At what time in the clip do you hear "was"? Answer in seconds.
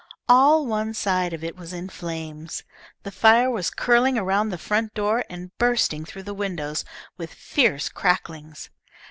1.55-1.73, 3.51-3.69